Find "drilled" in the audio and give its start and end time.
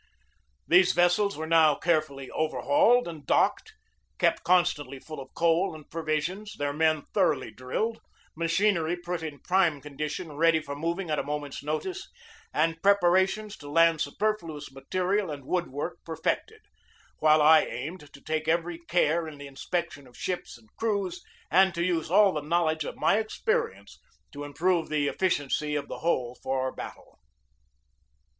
7.51-7.99